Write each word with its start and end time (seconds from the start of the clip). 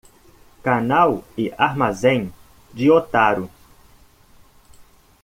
Canal 0.63 1.23
e 1.37 1.53
Armazém 1.55 2.33
de 2.73 2.89
Otaru 2.89 3.47